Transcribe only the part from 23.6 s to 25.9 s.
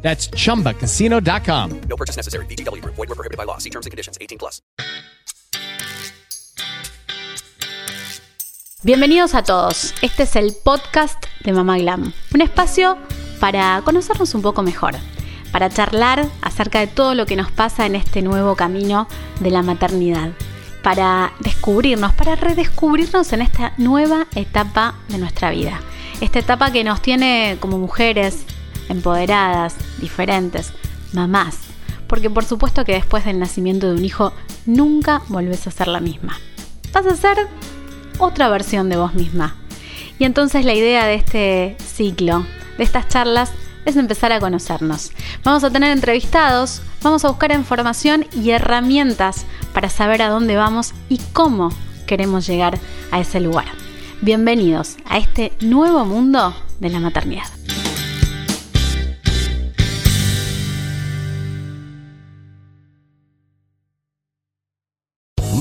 nueva etapa de nuestra vida.